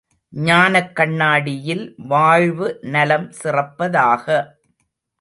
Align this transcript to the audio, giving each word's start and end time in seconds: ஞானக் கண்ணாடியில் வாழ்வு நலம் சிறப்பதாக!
ஞானக் 0.33 0.95
கண்ணாடியில் 0.95 1.85
வாழ்வு 2.07 2.79
நலம் 2.91 3.29
சிறப்பதாக! 3.41 4.25